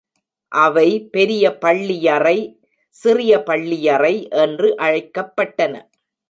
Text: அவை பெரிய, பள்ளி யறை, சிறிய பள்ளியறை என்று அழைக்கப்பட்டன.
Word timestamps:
அவை 0.51 0.87
பெரிய, 1.11 1.57
பள்ளி 1.57 1.97
யறை, 2.07 2.37
சிறிய 2.95 3.43
பள்ளியறை 3.43 4.27
என்று 4.29 4.75
அழைக்கப்பட்டன. 4.75 5.73